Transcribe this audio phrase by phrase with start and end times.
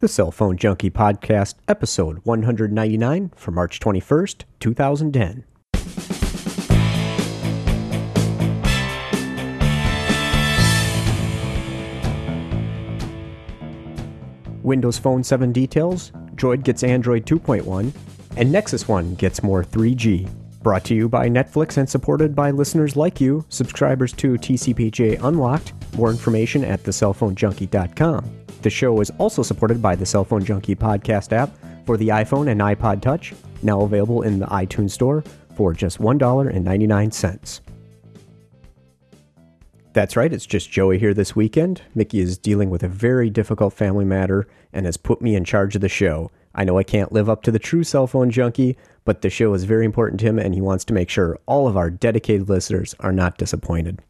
[0.00, 5.42] The Cell Phone Junkie Podcast, episode 199 for March 21st, 2010.
[14.62, 17.92] Windows Phone 7 details, Droid gets Android 2.1,
[18.36, 20.30] and Nexus One gets more 3G.
[20.62, 25.72] Brought to you by Netflix and supported by listeners like you, subscribers to TCPJ Unlocked.
[25.96, 28.37] More information at thecellphonejunkie.com.
[28.62, 31.50] The show is also supported by the Cell Phone Junkie podcast app
[31.86, 35.22] for the iPhone and iPod Touch, now available in the iTunes Store
[35.54, 37.60] for just $1.99.
[39.92, 41.82] That's right, it's just Joey here this weekend.
[41.94, 45.74] Mickey is dealing with a very difficult family matter and has put me in charge
[45.74, 46.30] of the show.
[46.54, 49.54] I know I can't live up to the true cell phone junkie, but the show
[49.54, 52.48] is very important to him and he wants to make sure all of our dedicated
[52.48, 54.02] listeners are not disappointed.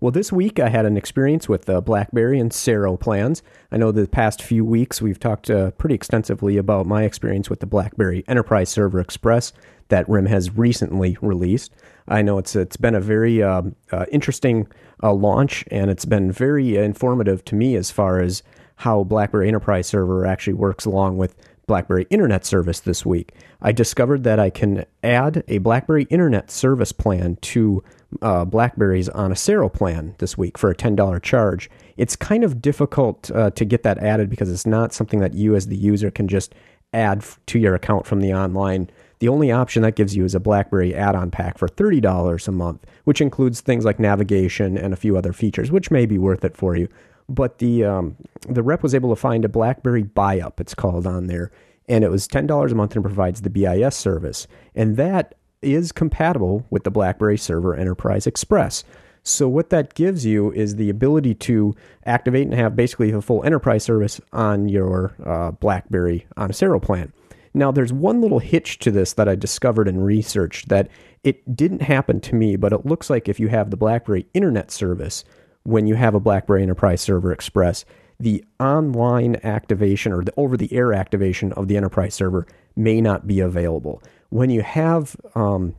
[0.00, 3.42] Well, this week I had an experience with the BlackBerry and SERO plans.
[3.70, 7.60] I know the past few weeks we've talked uh, pretty extensively about my experience with
[7.60, 9.52] the BlackBerry Enterprise Server Express
[9.88, 11.70] that RIM has recently released.
[12.08, 13.60] I know it's it's been a very uh,
[13.92, 14.68] uh, interesting
[15.02, 18.42] uh, launch, and it's been very informative to me as far as
[18.76, 23.34] how BlackBerry Enterprise Server actually works along with BlackBerry Internet Service this week.
[23.60, 27.84] I discovered that I can add a BlackBerry Internet Service plan to
[28.22, 31.70] uh, Blackberries on a SERO plan this week for a $10 charge.
[31.96, 35.54] It's kind of difficult uh, to get that added because it's not something that you
[35.54, 36.54] as the user can just
[36.92, 38.90] add to your account from the online.
[39.20, 42.86] The only option that gives you is a BlackBerry add-on pack for $30 a month,
[43.04, 46.56] which includes things like navigation and a few other features, which may be worth it
[46.56, 46.88] for you.
[47.28, 48.16] But the um,
[48.48, 51.52] the rep was able to find a BlackBerry buy up, it's called on there,
[51.88, 54.48] and it was $10 a month and provides the BIS service.
[54.74, 58.84] And that is compatible with the BlackBerry Server Enterprise Express.
[59.22, 61.74] So what that gives you is the ability to
[62.06, 66.80] activate and have basically a full enterprise service on your uh, BlackBerry on a SERO
[66.80, 67.12] plan.
[67.52, 70.88] Now, there's one little hitch to this that I discovered in research that
[71.24, 74.70] it didn't happen to me, but it looks like if you have the BlackBerry Internet
[74.70, 75.24] service,
[75.64, 77.84] when you have a BlackBerry Enterprise Server Express,
[78.18, 83.26] the online activation or the over the air activation of the enterprise server may not
[83.26, 84.02] be available.
[84.30, 85.74] When you have um,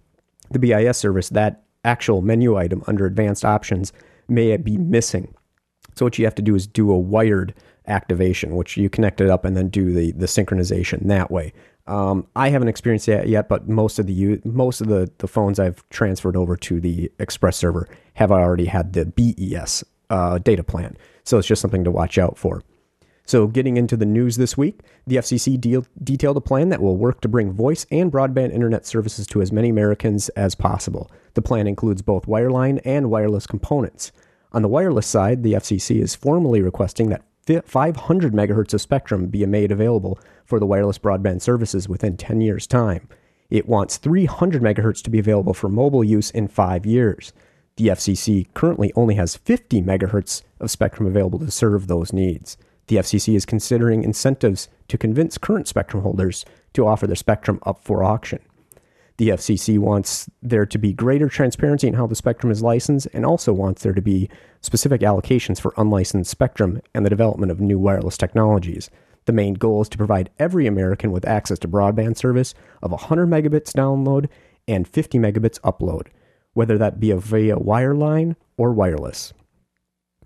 [0.52, 3.92] the BIS service, that actual menu item under advanced options
[4.28, 5.34] may be missing.
[5.96, 7.54] So, what you have to do is do a wired
[7.88, 11.54] activation, which you connect it up and then do the, the synchronization that way.
[11.88, 15.60] Um, I haven't experienced that yet, but most of the most of the, the phones
[15.60, 20.96] I've transferred over to the Express server have already had the BES uh, data plan.
[21.24, 22.62] So it's just something to watch out for.
[23.26, 26.98] So, getting into the news this week, the FCC de- detailed a plan that will
[26.98, 31.10] work to bring voice and broadband internet services to as many Americans as possible.
[31.36, 34.12] The plan includes both wireline and wireless components.
[34.54, 37.24] On the wireless side, the FCC is formally requesting that
[37.66, 42.68] 500 megahertz of spectrum be made available for the wireless broadband services within 10 years'
[42.68, 43.08] time.
[43.50, 47.34] It wants 300 megahertz to be available for mobile use in five years.
[47.76, 52.58] The FCC currently only has 50 megahertz of spectrum available to serve those needs.
[52.88, 57.84] The FCC is considering incentives to convince current spectrum holders to offer their spectrum up
[57.84, 58.40] for auction.
[59.18, 63.26] The FCC wants there to be greater transparency in how the spectrum is licensed and
[63.26, 64.30] also wants there to be
[64.62, 68.90] specific allocations for unlicensed spectrum and the development of new wireless technologies.
[69.26, 73.28] The main goal is to provide every American with access to broadband service of 100
[73.30, 74.28] megabits download
[74.68, 76.08] and 50 megabits upload
[76.54, 79.34] whether that be via wireline or wireless.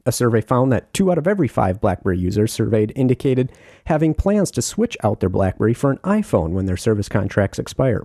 [0.08, 3.52] A survey found that two out of every five BlackBerry users surveyed indicated
[3.86, 8.04] having plans to switch out their BlackBerry for an iPhone when their service contracts expire.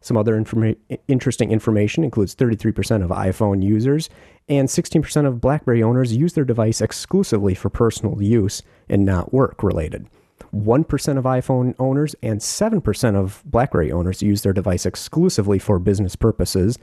[0.00, 0.76] Some other informa-
[1.08, 4.08] interesting information includes 33% of iPhone users
[4.48, 9.62] and 16% of BlackBerry owners use their device exclusively for personal use and not work
[9.64, 10.08] related.
[10.54, 16.14] 1% of iPhone owners and 7% of BlackBerry owners use their device exclusively for business
[16.14, 16.78] purposes,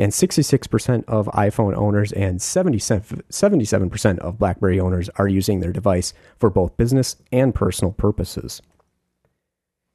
[0.00, 6.48] and 66% of iPhone owners and 77% of BlackBerry owners are using their device for
[6.48, 8.62] both business and personal purposes.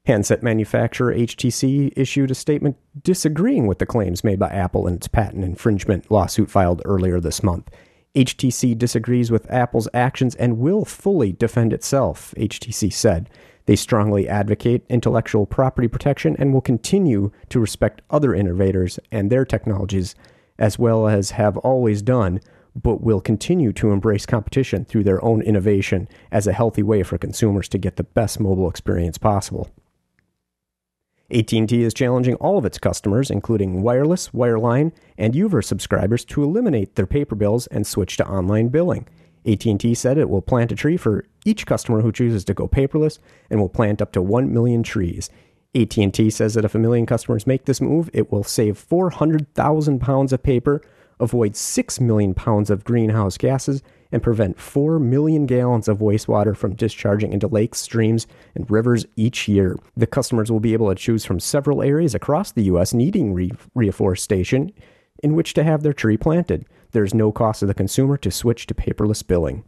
[0.06, 5.08] Handset manufacturer HTC issued a statement disagreeing with the claims made by Apple in its
[5.08, 7.72] patent infringement lawsuit filed earlier this month.
[8.14, 13.28] HTC disagrees with Apple's actions and will fully defend itself, HTC said.
[13.66, 19.46] They strongly advocate intellectual property protection and will continue to respect other innovators and their
[19.46, 20.16] technologies,
[20.60, 22.40] as well as have always done,
[22.76, 27.18] but will continue to embrace competition through their own innovation as a healthy way for
[27.18, 29.70] consumers to get the best mobile experience possible.
[31.32, 36.96] AT&T is challenging all of its customers, including wireless, wireline, and U-verse subscribers to eliminate
[36.96, 39.08] their paper bills and switch to online billing.
[39.46, 43.20] AT&T said it will plant a tree for each customer who chooses to go paperless
[43.50, 45.30] and will plant up to 1 million trees.
[45.76, 50.32] AT&T says that if a million customers make this move, it will save 400,000 pounds
[50.32, 50.82] of paper,
[51.20, 56.76] avoid 6 million pounds of greenhouse gases, and prevent 4 million gallons of wastewater from
[56.76, 59.78] discharging into lakes, streams, and rivers each year.
[59.98, 62.94] The customers will be able to choose from several areas across the U.S.
[62.94, 64.72] needing re- reforestation
[65.22, 66.66] in which to have their tree planted.
[66.92, 69.64] There is no cost to the consumer to switch to paperless billing.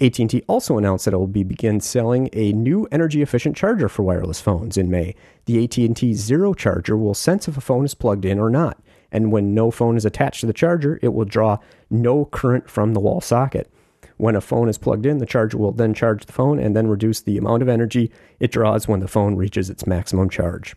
[0.00, 4.02] AT&T also announced that it will be begin selling a new energy efficient charger for
[4.02, 5.14] wireless phones in May.
[5.44, 8.82] The AT&T Zero charger will sense if a phone is plugged in or not,
[9.12, 11.58] and when no phone is attached to the charger, it will draw
[11.90, 13.70] no current from the wall socket.
[14.16, 16.88] When a phone is plugged in, the charger will then charge the phone and then
[16.88, 18.10] reduce the amount of energy
[18.40, 20.74] it draws when the phone reaches its maximum charge.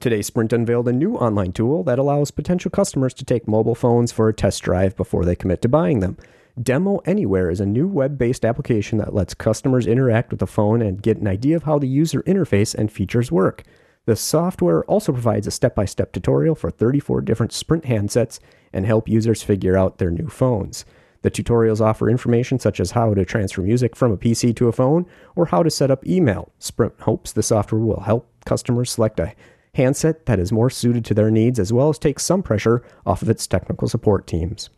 [0.00, 4.10] Today, Sprint unveiled a new online tool that allows potential customers to take mobile phones
[4.10, 6.16] for a test drive before they commit to buying them.
[6.60, 10.80] Demo Anywhere is a new web based application that lets customers interact with the phone
[10.80, 13.62] and get an idea of how the user interface and features work.
[14.06, 18.40] The software also provides a step by step tutorial for 34 different Sprint handsets
[18.72, 20.86] and help users figure out their new phones.
[21.20, 24.72] The tutorials offer information such as how to transfer music from a PC to a
[24.72, 25.04] phone
[25.36, 26.50] or how to set up email.
[26.58, 29.34] Sprint hopes the software will help customers select a
[29.74, 33.22] handset that is more suited to their needs as well as take some pressure off
[33.22, 34.70] of its technical support teams.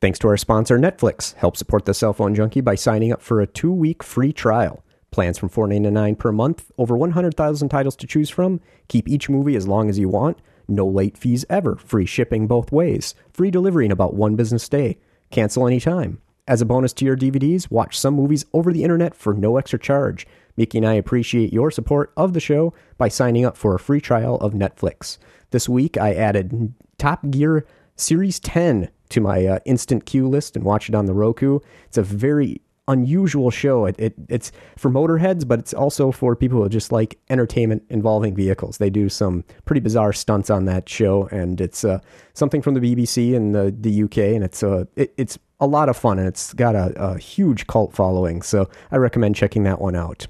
[0.00, 3.40] Thanks to our sponsor Netflix, help support the cell phone junkie by signing up for
[3.40, 4.84] a 2-week free trial.
[5.10, 8.60] Plans from $4.99 per month, over 100,000 titles to choose from.
[8.88, 10.38] Keep each movie as long as you want.
[10.68, 11.76] No late fees ever.
[11.76, 13.14] Free shipping both ways.
[13.32, 14.98] Free delivery in about one business day.
[15.30, 16.20] Cancel anytime.
[16.46, 19.78] As a bonus to your DVDs, watch some movies over the internet for no extra
[19.78, 20.26] charge.
[20.58, 24.00] Mickey and I appreciate your support of the show by signing up for a free
[24.00, 25.16] trial of Netflix.
[25.52, 27.64] This week, I added Top Gear
[27.96, 31.60] Series 10 to my uh, instant queue list and watch it on the Roku.
[31.86, 33.86] It's a very unusual show.
[33.86, 38.34] It, it, it's for motorheads, but it's also for people who just like entertainment involving
[38.34, 38.78] vehicles.
[38.78, 42.00] They do some pretty bizarre stunts on that show, and it's uh,
[42.34, 45.88] something from the BBC in the, the UK, and it's uh, it, it's a lot
[45.88, 48.42] of fun, and it's got a, a huge cult following.
[48.42, 50.26] So I recommend checking that one out.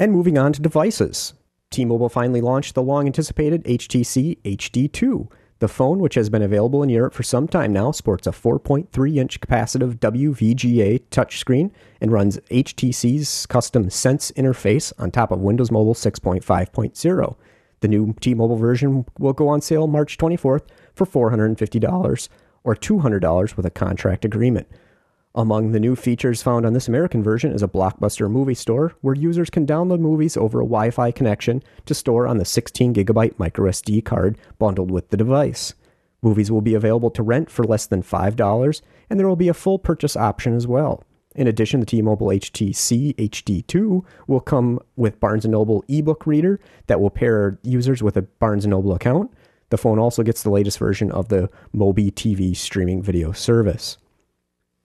[0.00, 1.34] And moving on to devices.
[1.72, 5.28] T-Mobile finally launched the long anticipated HTC HD2.
[5.58, 9.16] The phone, which has been available in Europe for some time now, sports a 4.3
[9.16, 15.94] inch capacitive WVGA touchscreen and runs HTC's custom Sense interface on top of Windows Mobile
[15.94, 17.36] 6.5.0.
[17.80, 20.62] The new T Mobile version will go on sale March 24th
[20.94, 22.28] for $450
[22.62, 24.68] or $200 with a contract agreement.
[25.38, 29.14] Among the new features found on this American version is a Blockbuster movie store where
[29.14, 33.34] users can download movies over a Wi Fi connection to store on the 16 gigabyte
[33.34, 35.74] microSD card bundled with the device.
[36.22, 39.54] Movies will be available to rent for less than $5, and there will be a
[39.54, 41.04] full purchase option as well.
[41.36, 46.58] In addition, the T-Mobile HTC HD2 will come with Barnes & Noble ebook reader
[46.88, 49.32] that will pair users with a Barnes & Noble account.
[49.70, 53.98] The phone also gets the latest version of the MobiTV streaming video service.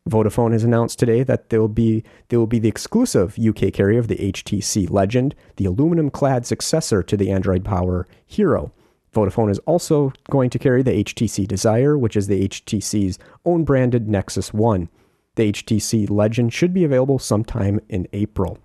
[0.09, 3.99] Vodafone has announced today that they will be they will be the exclusive UK carrier
[3.99, 8.73] of the HTC Legend, the aluminum-clad successor to the Android Power Hero.
[9.13, 14.09] Vodafone is also going to carry the HTC Desire, which is the HTC's own branded
[14.09, 14.89] Nexus One.
[15.35, 18.59] The HTC Legend should be available sometime in April.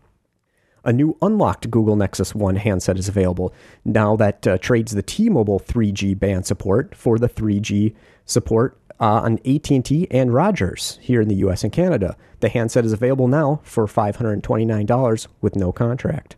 [0.84, 3.54] A new unlocked Google Nexus One handset is available
[3.84, 9.38] now that uh, trades the T-Mobile 3G band support for the 3G support uh, on
[9.46, 11.64] AT&T and Rogers here in the U.S.
[11.64, 12.16] and Canada.
[12.40, 16.36] The handset is available now for $529 with no contract.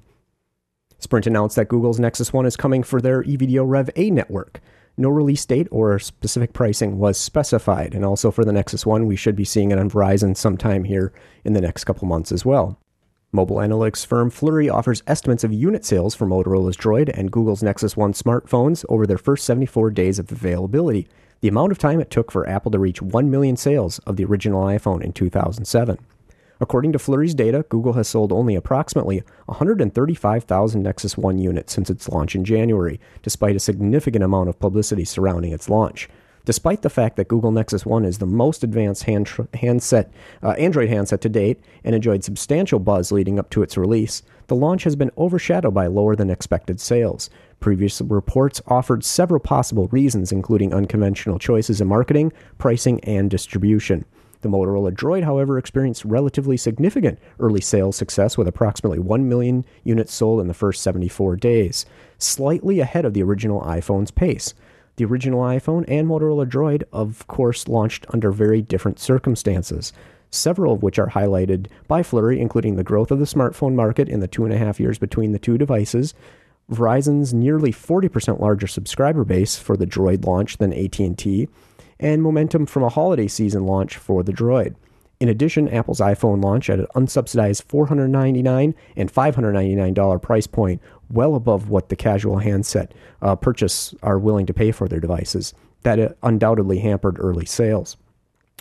[0.98, 4.60] Sprint announced that Google's Nexus One is coming for their EVDO Rev A network.
[4.96, 9.16] No release date or specific pricing was specified, and also for the Nexus One, we
[9.16, 11.12] should be seeing it on Verizon sometime here
[11.42, 12.78] in the next couple months as well.
[13.32, 17.96] Mobile analytics firm Flurry offers estimates of unit sales for Motorola's Droid and Google's Nexus
[17.96, 21.08] One smartphones over their first 74 days of availability
[21.40, 24.24] the amount of time it took for Apple to reach 1 million sales of the
[24.24, 25.98] original iPhone in 2007.
[26.62, 32.08] According to Flurry's data, Google has sold only approximately 135,000 Nexus 1 units since its
[32.10, 36.10] launch in January, despite a significant amount of publicity surrounding its launch.
[36.44, 40.10] Despite the fact that Google Nexus One is the most advanced hand tr- handset,
[40.42, 44.54] uh, Android handset to date and enjoyed substantial buzz leading up to its release, the
[44.56, 47.30] launch has been overshadowed by lower than expected sales.
[47.60, 54.06] Previous reports offered several possible reasons, including unconventional choices in marketing, pricing, and distribution.
[54.40, 60.14] The Motorola Droid, however, experienced relatively significant early sales success with approximately 1 million units
[60.14, 61.84] sold in the first 74 days,
[62.16, 64.54] slightly ahead of the original iPhone's pace.
[64.96, 69.92] The original iPhone and Motorola Droid, of course, launched under very different circumstances.
[70.30, 74.20] several of which are highlighted by Flurry, including the growth of the smartphone market in
[74.20, 76.14] the two and a half years between the two devices,
[76.70, 81.48] Verizon's nearly 40% larger subscriber base for the Droid launch than AT&T,
[81.98, 84.74] and momentum from a holiday season launch for the Droid.
[85.20, 91.68] In addition, Apple's iPhone launch at an unsubsidized $499 and $599 price point, well above
[91.68, 95.52] what the casual handset uh, purchase are willing to pay for their devices.
[95.82, 97.98] That undoubtedly hampered early sales.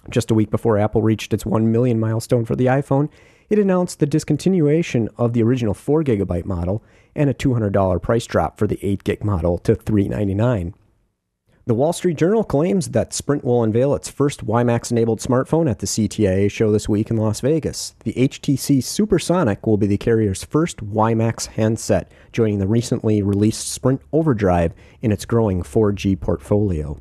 [0.10, 3.10] Just a week before Apple reached its 1 million milestone for the iPhone,
[3.50, 6.84] it announced the discontinuation of the original 4 gigabyte model
[7.16, 10.74] and a $200 price drop for the 8 gig model to 399.
[11.70, 15.78] The Wall Street Journal claims that Sprint will unveil its first WiMAX enabled smartphone at
[15.78, 17.94] the CTIA show this week in Las Vegas.
[18.04, 24.02] The HTC Supersonic will be the carrier's first WiMAX handset, joining the recently released Sprint
[24.12, 24.74] Overdrive
[25.04, 27.00] in its growing 4G portfolio.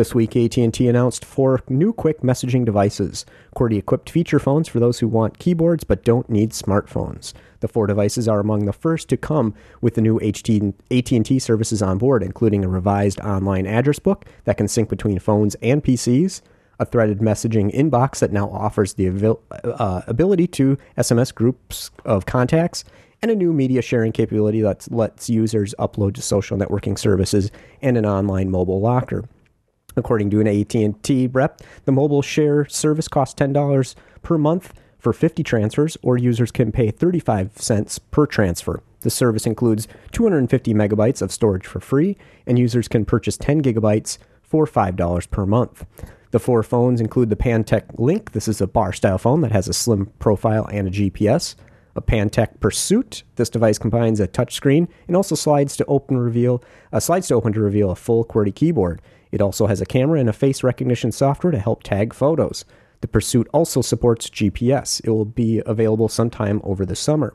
[0.00, 5.06] This week, AT&T announced four new quick messaging devices, QWERTY-equipped feature phones for those who
[5.06, 7.34] want keyboards but don't need smartphones.
[7.58, 9.52] The four devices are among the first to come
[9.82, 14.68] with the new AT&T services on board, including a revised online address book that can
[14.68, 16.40] sync between phones and PCs,
[16.78, 22.84] a threaded messaging inbox that now offers the uh, ability to SMS groups of contacts,
[23.20, 27.50] and a new media sharing capability that lets users upload to social networking services
[27.82, 29.26] and an online mobile locker.
[29.96, 35.42] According to an AT&T rep, the mobile share service costs $10 per month for 50
[35.42, 38.82] transfers, or users can pay 35 cents per transfer.
[39.00, 42.16] The service includes 250 megabytes of storage for free,
[42.46, 45.86] and users can purchase 10 gigabytes for $5 per month.
[46.32, 48.32] The four phones include the Pantech Link.
[48.32, 51.56] This is a bar style phone that has a slim profile and a GPS.
[52.00, 53.24] A Pantech Pursuit.
[53.36, 56.64] This device combines a touchscreen and also slides to open reveal
[56.94, 59.02] uh, slides to open to reveal a full QWERTY keyboard.
[59.30, 62.64] It also has a camera and a face recognition software to help tag photos.
[63.02, 65.02] The Pursuit also supports GPS.
[65.04, 67.34] It will be available sometime over the summer.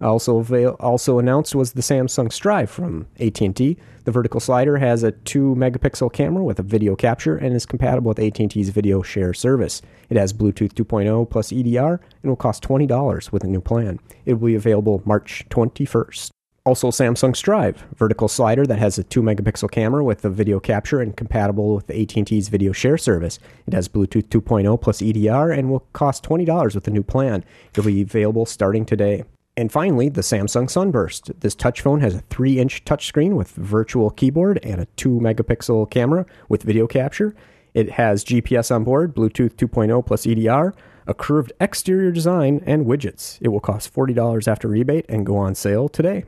[0.00, 3.76] Also avail- also announced was the Samsung Strive from AT&T.
[4.04, 8.08] The vertical slider has a 2 megapixel camera with a video capture and is compatible
[8.08, 9.82] with AT&T's video share service.
[10.08, 14.00] It has Bluetooth 2.0 plus EDR and will cost $20 with a new plan.
[14.24, 16.30] It will be available March 21st.
[16.66, 21.00] Also, Samsung Strive, vertical slider that has a 2 megapixel camera with a video capture
[21.00, 23.38] and compatible with AT&T's video share service.
[23.66, 27.44] It has Bluetooth 2.0 plus EDR and will cost $20 with the new plan.
[27.72, 29.24] It'll be available starting today.
[29.60, 31.38] And finally, the Samsung Sunburst.
[31.40, 35.90] This touch phone has a 3 inch touchscreen with virtual keyboard and a 2 megapixel
[35.90, 37.34] camera with video capture.
[37.74, 40.72] It has GPS on board, Bluetooth 2.0 plus EDR,
[41.06, 43.36] a curved exterior design, and widgets.
[43.42, 46.24] It will cost $40 after rebate and go on sale today.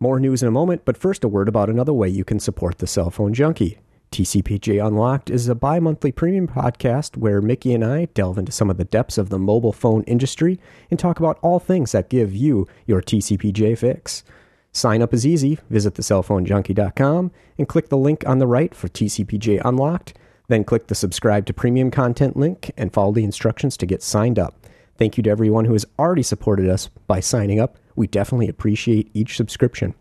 [0.00, 2.78] More news in a moment, but first a word about another way you can support
[2.78, 3.76] the cell phone junkie.
[4.10, 8.70] TCPJ Unlocked is a bi monthly premium podcast where Mickey and I delve into some
[8.70, 10.58] of the depths of the mobile phone industry
[10.90, 14.24] and talk about all things that give you your TCPJ fix.
[14.72, 15.58] Sign up is easy.
[15.70, 20.14] Visit thecellphonejunkie.com and click the link on the right for TCPJ Unlocked.
[20.48, 24.38] Then click the subscribe to premium content link and follow the instructions to get signed
[24.38, 24.66] up.
[24.96, 27.76] Thank you to everyone who has already supported us by signing up.
[27.94, 29.94] We definitely appreciate each subscription.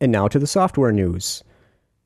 [0.00, 1.44] And now to the software news.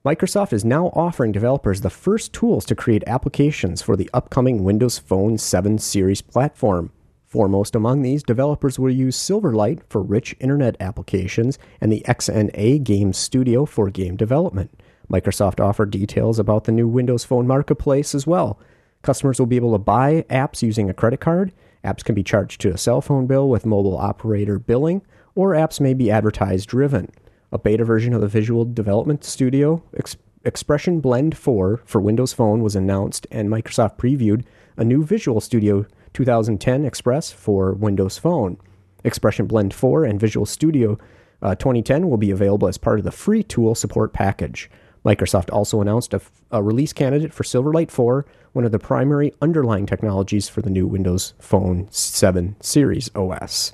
[0.07, 4.99] Microsoft is now offering developers the first tools to create applications for the upcoming Windows
[4.99, 6.93] Phone 7 series platform.
[7.27, 13.13] Foremost among these, developers will use Silverlight for rich internet applications and the XNA Game
[13.13, 14.81] Studio for game development.
[15.11, 18.61] Microsoft offered details about the new Windows Phone marketplace as well.
[19.03, 21.53] Customers will be able to buy apps using a credit card
[21.87, 25.03] Apps can be charged to a cell phone bill with mobile operator billing,
[25.37, 27.13] or apps may be advertised driven.
[27.57, 32.63] A beta version of the Visual Development Studio Ex- Expression Blend 4 for Windows Phone
[32.63, 34.45] was announced, and Microsoft previewed
[34.77, 38.59] a new Visual Studio 2010 Express for Windows Phone.
[39.05, 40.99] Expression Blend 4 and Visual Studio
[41.41, 44.71] uh, 2010 will be available as part of the free tool support package.
[45.03, 46.21] Microsoft also announced a,
[46.51, 50.87] a, release candidate for Silverlight 4, one of the primary underlying technologies for the new
[50.87, 53.73] Windows Phone 7 series OS.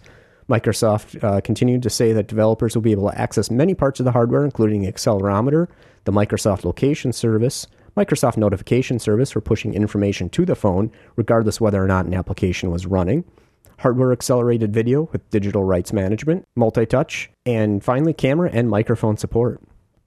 [0.48, 4.04] Microsoft uh, continued to say that developers will be able to access many parts of
[4.04, 5.68] the hardware, including the accelerometer,
[6.04, 11.82] the Microsoft Location Service, Microsoft Notification Service for pushing information to the phone, regardless whether
[11.82, 13.24] or not an application was running,
[13.78, 19.60] hardware accelerated video with digital rights management, multi touch, and finally, camera and microphone support.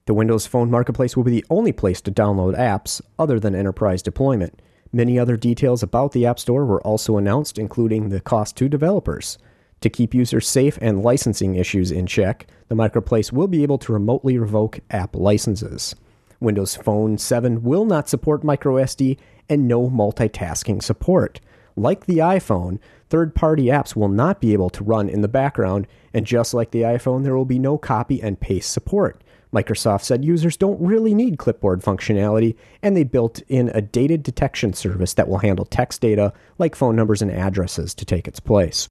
[0.08, 4.02] The Windows Phone Marketplace will be the only place to download apps other than enterprise
[4.02, 4.62] deployment.
[4.92, 9.38] Many other details about the App Store were also announced, including the cost to developers.
[9.86, 13.94] To keep users safe and licensing issues in check, the Marketplace will be able to
[13.94, 15.94] remotely revoke app licenses.
[16.40, 21.40] Windows Phone 7 will not support microSD and no multitasking support.
[21.76, 22.80] like the iPhone,
[23.12, 26.72] third party apps will not be able to run in the background, and just like
[26.72, 29.24] the iPhone, there will be no copy and paste support.
[29.54, 34.74] Microsoft said users don't really need clipboard functionality, and they built in a data detection
[34.74, 38.90] service that will handle text data like phone numbers and addresses to take its place.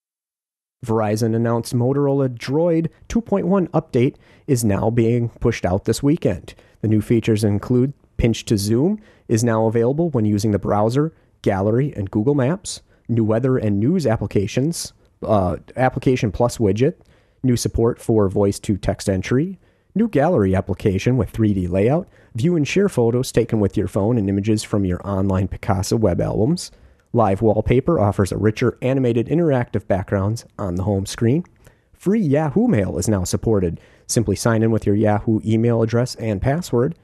[0.85, 6.55] Verizon announced Motorola Droid 2.1 update is now being pushed out this weekend.
[6.83, 11.13] The new features include pinch to zoom is now available when using the browser,
[11.43, 16.95] gallery, and Google Maps, new weather and news applications, uh, application plus widget,
[17.43, 19.59] new support for voice to text entry,
[19.95, 24.29] new gallery application with 3D layout, view and share photos taken with your phone and
[24.29, 26.71] images from your online Picasa web albums.
[27.15, 31.45] Live Wallpaper offers a richer animated interactive backgrounds on the home screen.
[31.93, 33.79] Free Yahoo Mail is now supported.
[34.09, 36.97] Simply sign in with your Yahoo email address and password.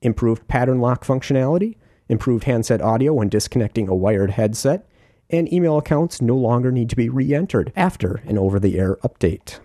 [0.00, 1.76] Improved pattern lock functionality,
[2.08, 4.88] improved handset audio when disconnecting a wired headset,
[5.28, 8.94] and email accounts no longer need to be re entered after an over the air
[9.02, 9.58] update.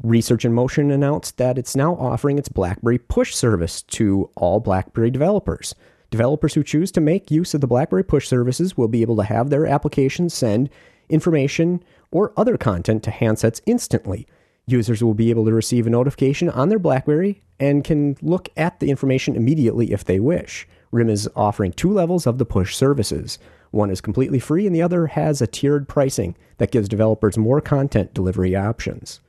[0.00, 5.10] Research in Motion announced that it's now offering its BlackBerry push service to all BlackBerry
[5.10, 5.74] developers.
[6.10, 9.22] Developers who choose to make use of the BlackBerry push services will be able to
[9.22, 10.68] have their applications send
[11.08, 14.26] information or other content to handsets instantly.
[14.66, 18.80] Users will be able to receive a notification on their BlackBerry and can look at
[18.80, 20.66] the information immediately if they wish.
[20.92, 23.38] RIM is offering two levels of the push services.
[23.70, 27.60] One is completely free, and the other has a tiered pricing that gives developers more
[27.60, 29.20] content delivery options.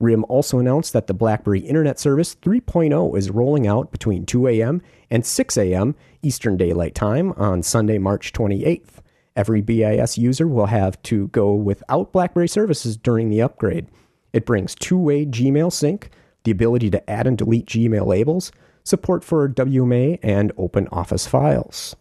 [0.00, 4.80] RIM also announced that the BlackBerry Internet Service 3.0 is rolling out between 2 a.m.
[5.10, 5.96] and 6 a.m.
[6.22, 9.00] Eastern Daylight Time on Sunday, March 28th.
[9.34, 13.88] Every BIS user will have to go without BlackBerry services during the upgrade.
[14.32, 16.10] It brings two way Gmail sync,
[16.44, 18.52] the ability to add and delete Gmail labels,
[18.84, 21.96] support for WMA, and open Office files.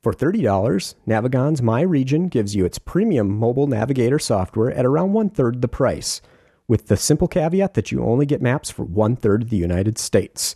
[0.00, 5.30] For $30, Navigon's My Region gives you its premium mobile navigator software at around one
[5.30, 6.22] third the price
[6.70, 9.98] with the simple caveat that you only get maps for one third of the United
[9.98, 10.54] States,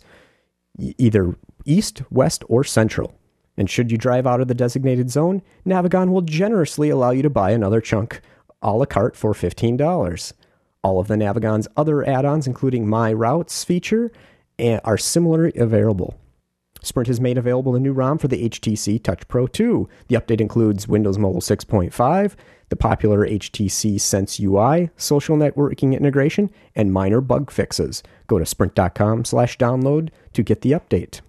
[0.79, 3.13] either east, west, or central.
[3.57, 7.29] And should you drive out of the designated zone, Navigon will generously allow you to
[7.29, 8.21] buy another chunk
[8.61, 10.31] a la carte for $15.
[10.85, 14.09] All of the Navigon's other add ons, including My Routes feature,
[14.57, 16.17] eh, are similarly available.
[16.85, 19.89] Sprint has made available a new ROM for the HTC Touch Pro 2.
[20.07, 22.35] The update includes Windows Mobile 6.5,
[22.69, 28.03] the popular HTC Sense UI, social networking integration, and minor bug fixes.
[28.27, 31.21] Go to sprint.com/download to get the update.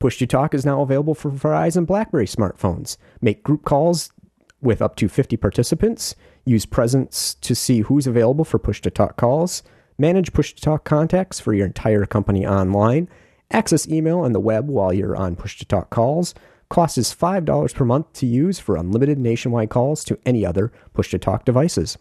[0.00, 2.96] Push to Talk is now available for Verizon BlackBerry smartphones.
[3.20, 4.12] Make group calls
[4.60, 6.14] with up to 50 participants.
[6.44, 9.62] Use presence to see who's available for push to talk calls.
[9.98, 13.08] Manage push to talk contacts for your entire company online
[13.50, 16.34] Access email and the web while you're on push to talk calls.
[16.68, 21.10] Cost is $5 per month to use for unlimited nationwide calls to any other push
[21.10, 21.96] to talk devices.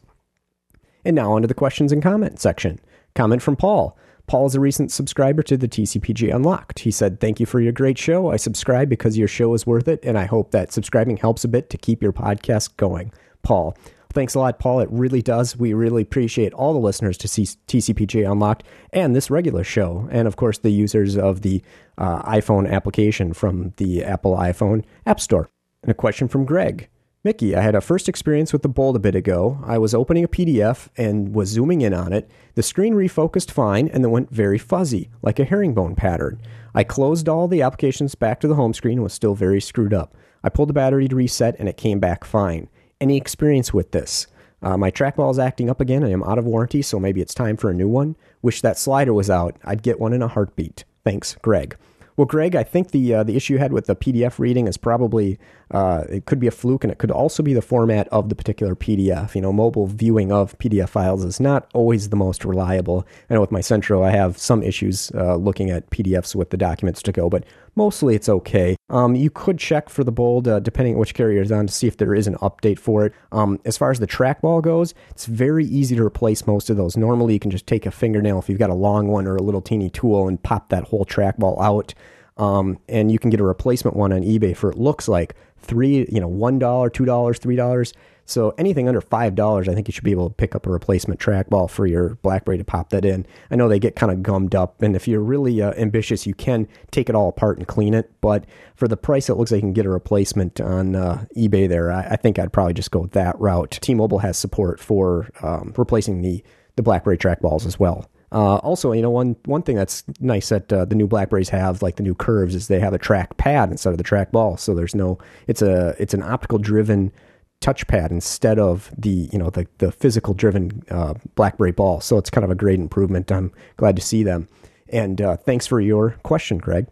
[1.06, 2.80] And now onto the questions and comment section.
[3.16, 3.98] Comment from Paul.
[4.28, 6.80] Paul is a recent subscriber to the TCPJ Unlocked.
[6.80, 8.30] He said, Thank you for your great show.
[8.30, 11.48] I subscribe because your show is worth it, and I hope that subscribing helps a
[11.48, 13.14] bit to keep your podcast going.
[13.42, 13.78] Paul,
[14.14, 14.80] Thanks a lot, Paul.
[14.80, 15.58] It really does.
[15.58, 20.28] We really appreciate all the listeners to see TCPJ Unlocked and this regular show, and
[20.28, 21.62] of course, the users of the
[21.98, 25.50] uh, iPhone application from the Apple iPhone App Store.
[25.84, 26.90] And a question from Greg.
[27.24, 29.60] Mickey, I had a first experience with the Bold a bit ago.
[29.66, 32.30] I was opening a PDF and was zooming in on it.
[32.56, 36.40] The screen refocused fine and then went very fuzzy, like a herringbone pattern.
[36.74, 39.94] I closed all the applications back to the home screen and was still very screwed
[39.94, 40.16] up.
[40.44, 44.28] I pulled the battery to reset and it came back fine any experience with this.
[44.62, 46.04] Uh, my trackball is acting up again.
[46.04, 48.16] I am out of warranty, so maybe it's time for a new one.
[48.42, 49.56] Wish that slider was out.
[49.64, 50.84] I'd get one in a heartbeat.
[51.04, 51.78] Thanks, Greg.
[52.18, 54.76] Well, Greg, I think the uh, the issue you had with the PDF reading is
[54.76, 55.38] probably
[55.70, 58.36] uh, it could be a fluke, and it could also be the format of the
[58.36, 59.36] particular PDF.
[59.36, 63.06] You know, mobile viewing of PDF files is not always the most reliable.
[63.30, 66.58] I know with my Centro, I have some issues uh, looking at PDFs with the
[66.58, 67.44] documents to go, but
[67.78, 68.76] mostly it's okay.
[68.90, 71.74] Um, you could check for the bold, uh, depending on which carrier it's on, to
[71.74, 73.14] see if there is an update for it.
[73.32, 76.98] Um, as far as the trackball goes, it's very easy to replace most of those.
[76.98, 79.42] Normally, you can just take a fingernail if you've got a long one or a
[79.42, 81.94] little teeny tool and pop that whole trackball out.
[82.38, 86.08] Um, and you can get a replacement one on eBay for it looks like three,
[86.12, 87.94] you know, one dollar, two dollars, three dollars.
[88.28, 90.70] So anything under five dollars, I think you should be able to pick up a
[90.70, 93.26] replacement trackball for your BlackBerry to pop that in.
[93.50, 96.34] I know they get kind of gummed up, and if you're really uh, ambitious, you
[96.34, 98.12] can take it all apart and clean it.
[98.20, 98.44] But
[98.76, 101.70] for the price, it looks like you can get a replacement on uh, eBay.
[101.70, 103.80] There, I, I, think I'd probably just go that route.
[103.82, 106.44] T-Mobile has support for um, replacing the
[106.76, 108.10] the BlackBerry trackballs as well.
[108.30, 111.82] Uh, also, you know, one one thing that's nice that uh, the new Blackberries have,
[111.82, 114.58] like the new curves, is they have a track pad instead of the track ball.
[114.58, 117.14] So there's no, it's a it's an optical driven
[117.62, 122.02] touchpad instead of the you know the the physical driven uh, BlackBerry ball.
[122.02, 123.32] So it's kind of a great improvement.
[123.32, 124.48] I'm glad to see them.
[124.90, 126.88] And uh, thanks for your question, Greg.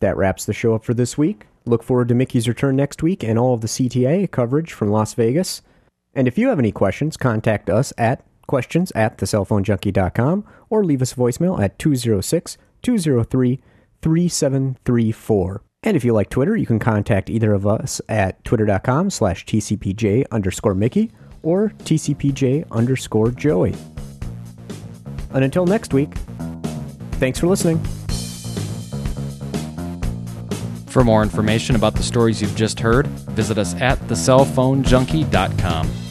[0.00, 1.46] That wraps the show up for this week.
[1.66, 5.14] Look forward to Mickey's return next week and all of the CTIA coverage from Las
[5.14, 5.60] Vegas.
[6.14, 11.12] And if you have any questions, contact us at questions at thecellphonejunkie.com or leave us
[11.12, 13.60] a voicemail at 206 203
[14.00, 15.62] 3734.
[15.88, 20.26] And if you like Twitter, you can contact either of us at twitter.com slash tcpj
[20.30, 21.10] underscore Mickey
[21.42, 23.74] or tcpj underscore Joey.
[25.32, 26.12] And until next week,
[27.12, 27.82] thanks for listening.
[30.88, 36.07] For more information about the stories you've just heard, visit us at thecellphonejunkie.com.